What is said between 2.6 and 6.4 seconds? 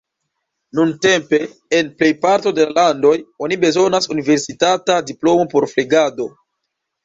de la landoj, oni bezonas universitata diplomo por flegado.